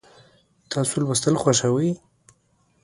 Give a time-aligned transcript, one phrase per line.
[0.71, 1.89] تاسو لوستل خوښوئ؟